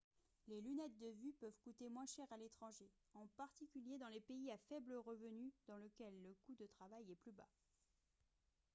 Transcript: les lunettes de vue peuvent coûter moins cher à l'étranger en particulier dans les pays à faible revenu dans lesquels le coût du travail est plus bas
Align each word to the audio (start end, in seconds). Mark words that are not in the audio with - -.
les 0.47 0.59
lunettes 0.61 0.97
de 0.97 1.09
vue 1.09 1.31
peuvent 1.39 1.59
coûter 1.63 1.87
moins 1.87 2.07
cher 2.07 2.25
à 2.31 2.37
l'étranger 2.37 2.89
en 3.13 3.27
particulier 3.37 3.99
dans 3.99 4.07
les 4.07 4.19
pays 4.21 4.49
à 4.49 4.57
faible 4.67 4.95
revenu 4.95 5.53
dans 5.67 5.77
lesquels 5.77 6.19
le 6.23 6.33
coût 6.43 6.55
du 6.55 6.67
travail 6.69 7.11
est 7.11 7.15
plus 7.21 7.31
bas 7.33 7.51